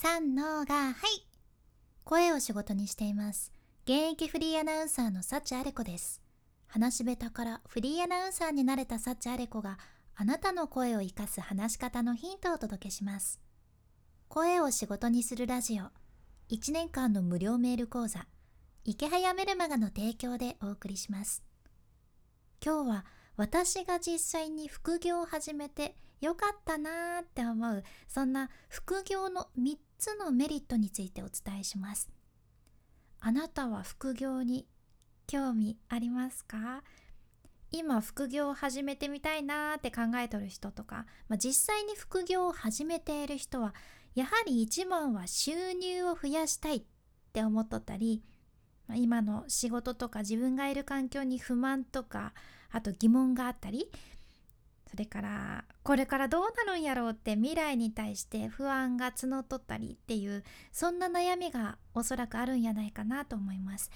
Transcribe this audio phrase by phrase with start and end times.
[0.00, 1.26] 三のがはい。
[2.04, 3.52] 声を仕事にしています。
[3.82, 6.22] 現役フリーアナウンサーの幸あれ子です。
[6.68, 9.76] 話し下手からフリーアナウンサーになれた幸あれ子が
[10.14, 13.40] あなたの声を生かす話し方のヒントをお届けします。
[14.28, 15.86] 声を仕事にするラジオ。
[16.54, 18.24] 1年間の無料メール講座。
[18.84, 21.42] 池早メルマガの提供でお送りします。
[22.64, 23.04] 今日は
[23.36, 32.08] 私が実際に副業を始めてよかったなーって思うそんな副業の3つのメリットについてお伝えします。
[33.20, 34.66] あなたは副業に
[35.26, 36.82] 興味ありますか？
[37.70, 43.74] 今副業を始めてみたいなーって考えとる人とか、まあ、実際に副業を始めている人は
[44.14, 46.82] やはり一番は収入を増やしたいっ
[47.34, 48.22] て思っとったり、
[48.86, 52.32] まあ、今の仕事とか自分がいる環境に不満とか
[52.70, 53.90] あと疑問があったり
[54.90, 63.90] それからこれからどうなるんやろうって未来に対して不安が募っとったりっていうそんな悩みがおそらくあるんやないかなと思います。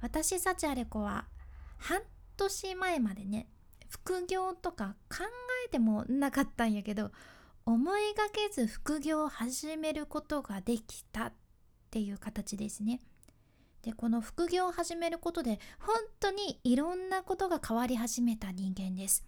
[0.00, 1.26] 私幸あれ子は
[1.76, 2.00] 半
[2.36, 3.48] 年前までね
[3.88, 5.24] 副業とか考
[5.66, 7.10] えてもなかったんやけど
[7.66, 11.32] 思いがけず副業を始めることができたっ
[11.90, 13.00] ていう形ですね。
[13.82, 19.24] でこの副業を始めることで本当にいろんなことが変わり始めた人間です。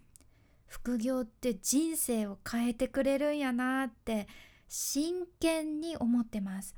[0.70, 4.28] 副業って人生を変えてくれるんやなって
[4.68, 6.76] 真剣に思ってます。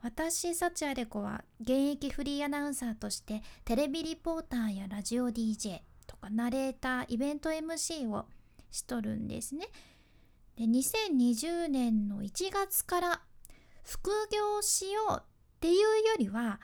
[0.00, 8.24] 私幸あれ子は現役フリーアナウンサーとしてテレビリポーターやラジオ DJ とかナレーターイベント MC を
[8.70, 9.68] しとるんですね。
[10.56, 13.20] で2020年の1月から
[13.84, 15.24] 副業しようっ
[15.60, 15.84] ていうよ
[16.18, 16.60] りは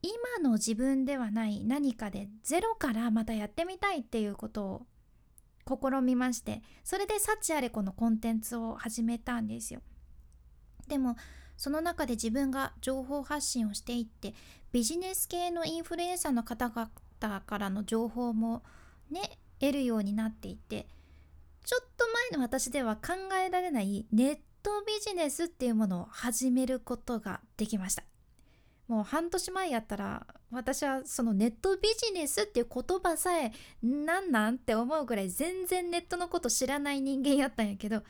[0.00, 4.86] 今の自分ではない何かでゼロからまたやってみたいっていうことを
[5.66, 9.80] 試みましてそれで幸あれこのコンテンツを始めたんですよ。
[10.88, 11.16] でも
[11.56, 14.34] その中で自分が情報発信をしていって
[14.72, 18.62] ビジネス系のインフルエンサーの方々からの情報も
[19.10, 20.86] ね得るようになっていて
[21.64, 23.12] ちょっと前の私では考
[23.46, 28.04] えられないネットビジネスっていうものを始めることができました。
[28.88, 33.52] もう半年前やったら私はそのネットビジネスっていう言葉さえ
[33.82, 38.02] なんなんって思うぐらい全然ネットのこと知らない人間やったんやけど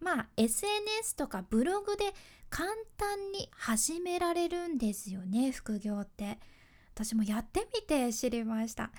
[0.00, 2.04] まあ SNS とかブログで
[2.50, 6.38] 簡単に始められるんですよね副業って。
[6.94, 8.90] 私もやってみて知りました。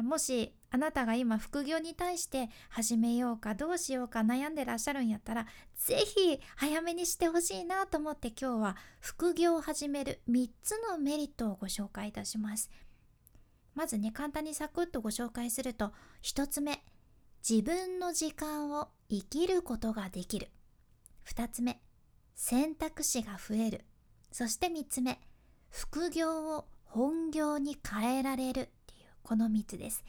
[0.00, 12.70] もしあなたが今副業に対して始めようかどうしようか悩んでらっしゃるんやったら是非早めにしてほしいなと思って今日は副業を始める3つのメリットをご紹介いたします。
[13.74, 15.92] まずね簡単にサクッとご紹介すると
[16.22, 16.82] 1つ目
[17.46, 20.48] 自分の時間を生きることができる。
[21.26, 21.82] 2つ目
[22.34, 23.84] 選択肢が増える。
[24.30, 25.20] そして3つ目
[25.68, 28.70] 副業を本業に変えられる。
[29.22, 30.04] この3つです。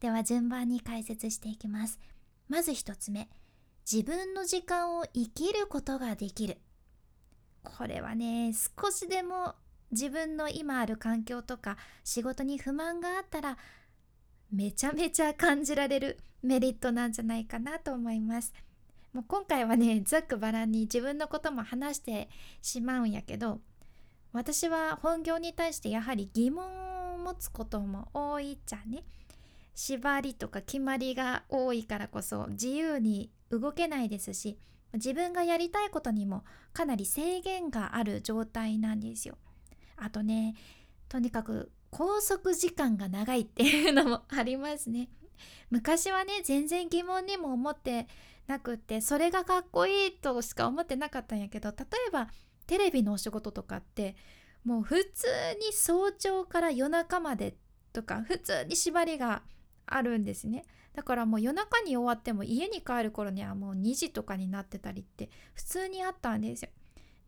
[0.00, 1.98] では順番に解説していきます。
[2.48, 3.28] まず1つ目。
[3.90, 6.58] 自分の時間を生きることができる。
[7.64, 9.54] これはね少しでも
[9.90, 13.56] 自分の今ある環境とか仕事に不満があったら
[14.52, 18.52] めちゃめちゃ感じられるメリットなんじゃないかなと思います。
[19.12, 22.28] もう今回はねざっくばらんに自分のことも話して
[22.60, 23.60] しまうんやけど
[24.32, 26.97] 私は本業に対してやはり疑問を
[27.28, 29.04] 持つことも多いっちゃね
[29.74, 34.58] 縛りとか決まりが多いからこそ自由に動けないですし
[34.94, 39.36] 自分がやりたいことにもかなり制限がある状態なんですよ。
[39.96, 40.54] あとね
[41.08, 45.10] とにかく拘束時間が長いっていうのもありますね。
[45.70, 48.08] 昔はね全然疑問にも思って
[48.46, 52.28] なくってそれがかっこいいとしか思ってなかったんやけど例えば
[52.66, 54.16] テレビのお仕事とかって
[54.68, 55.26] もう普通
[55.58, 57.56] に早朝から夜中まで
[57.94, 59.42] とか普通に縛りが
[59.86, 60.66] あるんですね。
[60.94, 66.68] だからもう夜中に終わっても家に帰る頃にはもう2時とかになってたりって普通にあったんですよ。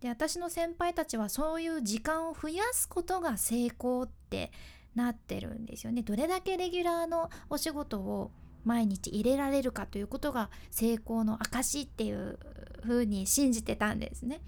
[0.00, 4.52] で私の先輩たちはそういう時間を増やすことが成功って
[4.94, 6.02] なってるんですよね。
[6.02, 8.32] どれだけレギュラーのお仕事を
[8.64, 12.38] 毎日入れられるかということが成功の証っていう
[12.82, 14.42] 風に信じてたんですね。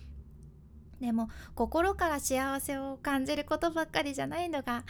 [1.02, 4.84] でも心から幸せを感じることばっかりじゃないのが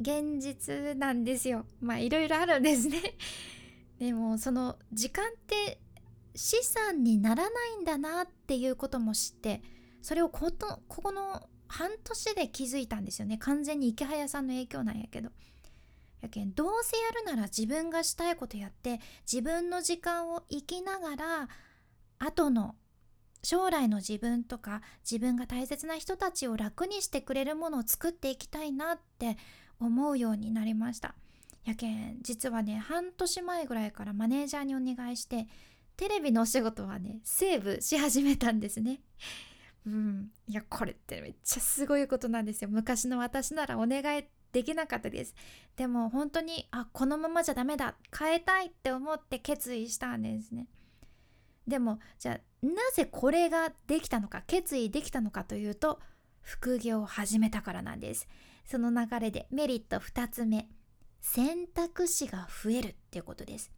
[0.00, 1.66] 現実なんですよ。
[1.80, 3.14] まあいろいろあるんですね。
[4.00, 5.78] でもその時間って
[6.34, 9.60] 資産にならないんだなっていうことも知って
[10.00, 13.36] それをこここの半年で気づいたんですよね。
[13.36, 15.30] 完全に池早さんの影響なんやけど。
[16.22, 19.00] やけんどうせやるなら自分がしたいことやって
[19.30, 21.48] 自分の時間を生きながら
[22.18, 22.74] 後の
[23.42, 29.36] 将来の自分とか自分が大切な人たちを楽にしてくれるものを作っていきたいなって
[29.80, 31.14] 思うようになりました。
[31.64, 35.46] やけん実はね半年前ぐらいからマネージャーにお願いして
[35.96, 39.00] テレビのお仕事はねセーブし始めたんですね。
[39.86, 40.30] うん。
[40.46, 42.70] いやこれってめっちゃすごいことなんですよ。
[42.70, 45.34] 昔の私ならお願いできなかったです。
[45.76, 47.94] でも本当にあこのままじゃダメだ。
[48.16, 50.66] 変えたいって思って決意したんですね。
[51.68, 56.00] でもじゃあなぜこれができたのか決意できたのかというと
[56.40, 58.26] 副業を始めたからなんです。
[58.64, 60.68] その流れでメリット2つ目
[61.20, 63.70] 選択肢が増えるっていうことです。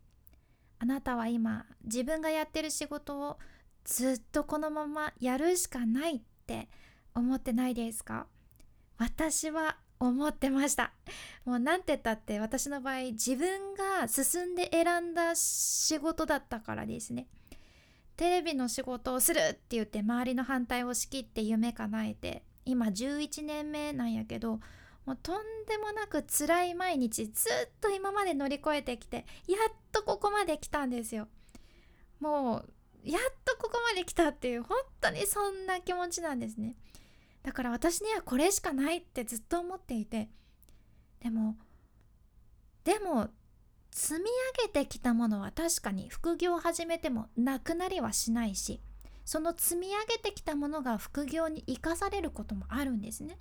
[0.79, 3.39] あなたは今自分がやってる仕事を
[3.85, 6.69] ずっとこのままやるしかないって
[7.15, 8.27] 思ってないですか？
[8.99, 10.93] 私は思ってました。
[11.45, 17.27] もう何て言ったって私の場合自分が進んで選んだ仕事だったからですね。
[18.21, 24.61] テレビの仕事をするって言って周りの反対を仕切って夢叶えて今11年目なんやけど
[25.07, 25.37] もうとん
[25.67, 31.29] でもなく辛い毎日ずっと今まで乗り越えてきてやっとここまで来たんですよ。
[32.21, 36.77] もうやっとここまで来たっていう本当にそんな気持ちなんですね。
[37.43, 40.29] だから私にはこれしかないってずっと思っていて
[41.21, 41.57] でも
[42.85, 43.31] でも
[43.91, 44.27] 積み
[44.61, 48.81] 上げてきたものは確かに副業を始めてもなくなりはしないし
[49.25, 53.39] その積み上げてきたものが副業に生かされることもあるんですね。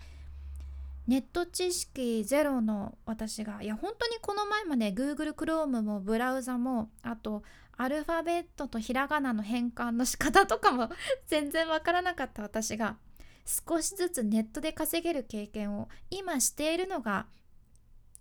[1.08, 7.42] ネット知識ゼロの私がいや本当にこの前まで Google Chrome もブラウザもあと
[7.78, 10.92] アルファベットとひらがなの変換の仕方とかも
[11.26, 12.98] 全然わからなかった私が
[13.46, 17.26] 少しずつネットで稼げる経験を今しているのが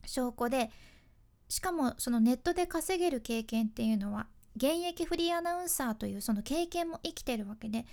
[0.06, 0.70] 証拠で
[1.48, 7.86] しかもそのネットで稼げる経験っていうのは現役フリーアナウンサーというその経験も生きてるわけで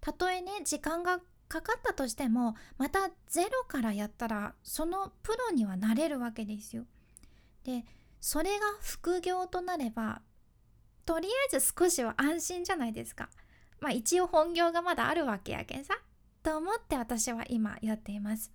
[0.00, 6.84] たとえね時間がかかったとしてもまたゼロからやったらそのプロにはなれるわけですよ。
[7.64, 7.84] で
[8.20, 10.22] それが副業となれば
[11.04, 13.28] とりあえず少しは安心じゃないですか。
[13.80, 15.94] まあ一応本業がまだあるわけやけんさ。
[16.42, 18.50] と思って私は今やっています。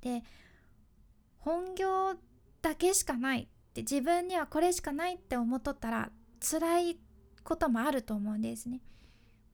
[0.00, 0.22] で
[1.38, 2.14] 本業
[2.62, 6.10] だけしかないって自分にはこれしかないって思っとったら
[6.40, 6.98] 辛い
[7.42, 8.80] こともあると思うんですね。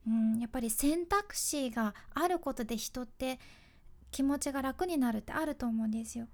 [0.07, 3.39] うん、やっぱり選択肢があることで人って
[4.11, 6.27] 気持ちが楽になるってあると思うんですよ。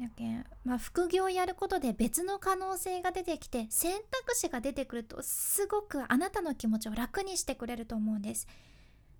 [0.00, 8.48] やけん、まあ、副業をやることで別の可能性が出てきて選択肢が出てくるとすごくあなたの気持ちを楽にしてくれると思うんです。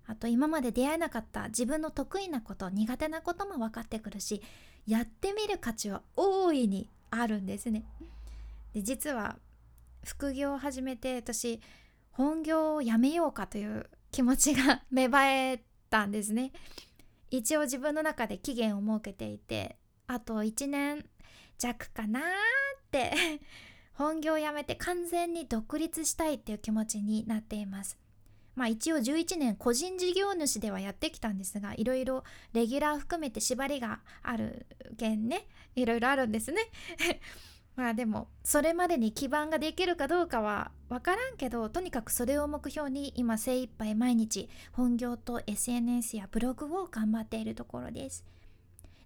[0.07, 4.41] あと今まで出会えなかった自分の得意なこと苦手なことも分かってくるし
[4.85, 7.85] やってみる価値は大いにあるんですね。
[8.73, 9.37] で実は
[10.03, 11.61] 副業を始めて私
[12.11, 16.51] 本業をやめようかという気持ちが 芽生えたんですね。
[17.29, 19.77] 一応自分の中で期限を設けていて
[20.07, 21.05] あと1年
[21.57, 22.23] 弱かなっ
[22.91, 23.13] て
[23.93, 27.97] 本業を辞めて完全に独立したいっていう気持ちになっています。
[28.55, 34.65] まあ一応11年個人事業主ではやってきたんですがいろいろレギュラー含めて縛りがある
[34.97, 35.47] 件ね。
[35.75, 36.61] いろいろあるんですね。
[37.75, 48.25] まあでもそれまでに基盤ができるかどうかは分からんけどとにかくそれを目標に今精一杯毎日本業と SNS やブログを頑張っているところです。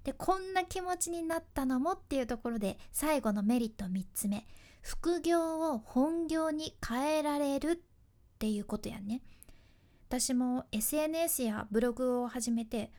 [0.03, 4.45] でこんな気持ちになったのもっていうところで最後のメリット3つ目。
[4.81, 7.83] 副業を本業に変えられる
[8.35, 9.21] っていうことやね
[10.07, 12.91] 私も SNS やブログを始めて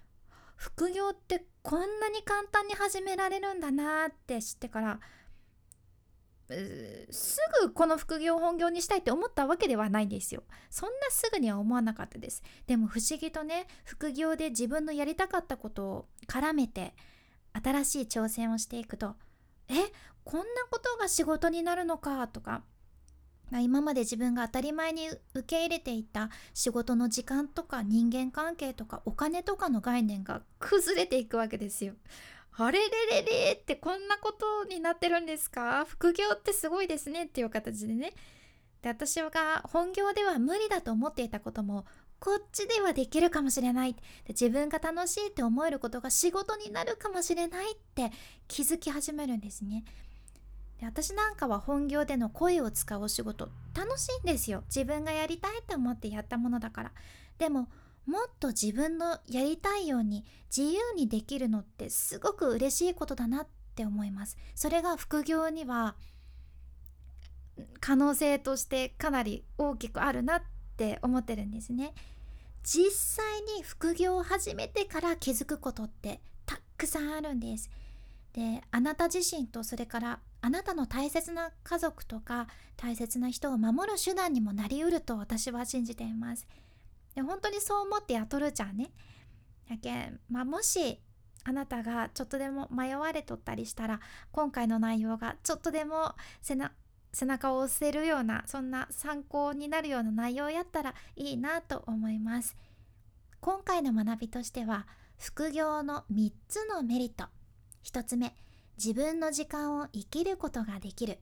[0.56, 5.00] 副業ってこんなに簡単に始められるんだなって知ってから
[6.48, 10.44] すぐこの副業を本業にしたいって思ったわけではないんですよ。
[10.70, 12.42] そんなすぐには思わなかったです。
[12.68, 16.94] でも不思議とね副業で自分のやりたかったことを絡めて
[17.52, 19.16] 新しい挑戦をしていくと
[19.68, 19.74] え
[20.24, 22.62] こんなことが仕事になるのかとか
[23.52, 31.94] 今まで自分が当たり前に受け入れていた仕事の時間とか人間関係とかお金とかの概念が 崩れていくわけですよ。
[32.58, 35.84] あれれれれってこんなことになってるんですか？
[35.86, 38.12] 副業ってすごいですねっていう形でね。
[38.82, 41.86] で私が本業では無理だと思っていたことも
[42.18, 48.10] こっちではできるかもしれないで自分が楽しいって思えることが仕事になるかもしれないって
[48.48, 49.84] 気づき始めるんですね。
[50.80, 53.48] で私なんかは本業での声を使うお仕事。
[53.74, 54.62] 楽しいんですよ。
[54.66, 56.92] 自分がやりたいと思ってやったものだから。
[57.38, 57.68] でも
[58.06, 60.24] もっと自分のやりたいように
[60.56, 64.36] 自由にできるのってすごく嬉しいことだなって思います。
[64.54, 65.96] それが副業には
[67.80, 70.42] 可能性としてかなり大きくあるなっ
[70.76, 71.94] て思ってるんですね。
[72.62, 73.24] 実際
[73.56, 77.70] に副業を始めてから気づくことってたくさんあるんです。
[78.32, 86.46] であなた自身とそれからあなたの大切な家族とか大切な人を守る手段にもなりうると私は信じています。
[87.16, 88.92] で本当にそう思ってやとるじゃんね。
[89.68, 91.00] やけん、まあ、もし
[91.42, 93.98] あなたがちょっとでも迷われとったりしたら
[94.30, 96.54] 今回の内容がちょっとでも背
[97.24, 102.56] 中を押せるようなそんな参考になるような内容やったらいいなと思います。
[103.40, 104.86] 今回の学びとしては
[105.18, 107.24] 副業の3つのメリット
[107.82, 108.32] 1つ目
[108.76, 111.18] 自分の時間を生きることができる。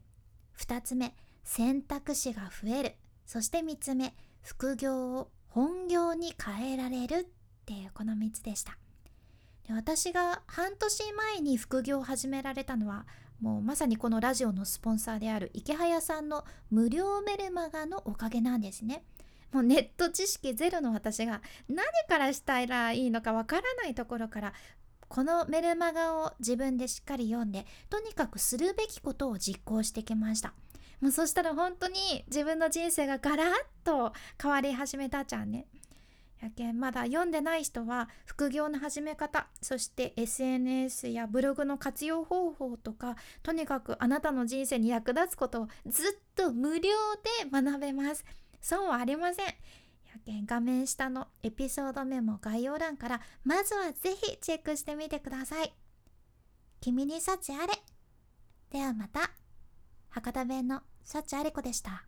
[0.58, 2.94] 2つ目選択肢が増える。
[3.26, 7.28] そして3つ目副業を本業に変えられる。
[7.64, 8.76] っていうこの3つでした。
[9.66, 13.06] で私が半年前に副業を始められたのは
[13.40, 19.04] もうまさにこのラジオのスポンサーである池早さんの無料メルマガのおかげなんですね。
[19.52, 24.52] もうネット知識ゼロの私が何からしたらいいのかわからないところから
[25.14, 30.54] このメルマガを自分でしっかり読んでとにかくするべきことを実行してきました。
[31.00, 33.48] もうそしたら本当に自分の人生がガラッ
[33.84, 35.66] と変わり始めたじゃんね。
[36.42, 46.90] やけんまだ読んでない人は副業の始め方そして SNS やブログの活用方法とかとにかくあなたの人生に役立つことをずっと無料
[47.40, 48.24] で学べます。
[48.60, 49.46] 損はありません。
[50.26, 55.72] 画面下のエピソードメモ概要欄からまずはぜひチェックしてみてください。
[56.80, 57.74] 君に幸あれ。
[58.70, 59.30] ではまた。
[60.10, 62.06] 博多弁の幸あれ子でした。